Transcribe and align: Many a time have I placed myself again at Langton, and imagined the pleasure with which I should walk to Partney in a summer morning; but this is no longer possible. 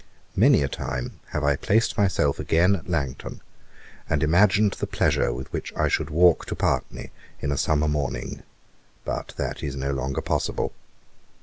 Many 0.35 0.63
a 0.63 0.67
time 0.67 1.19
have 1.27 1.43
I 1.43 1.55
placed 1.55 1.95
myself 1.95 2.39
again 2.39 2.75
at 2.75 2.89
Langton, 2.89 3.39
and 4.09 4.23
imagined 4.23 4.71
the 4.71 4.87
pleasure 4.87 5.31
with 5.31 5.53
which 5.53 5.71
I 5.77 5.89
should 5.89 6.09
walk 6.09 6.47
to 6.47 6.55
Partney 6.55 7.11
in 7.39 7.51
a 7.51 7.55
summer 7.55 7.87
morning; 7.87 8.41
but 9.05 9.35
this 9.37 9.61
is 9.61 9.75
no 9.75 9.91
longer 9.91 10.21
possible. 10.21 10.73